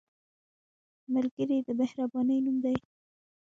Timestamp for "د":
1.67-1.69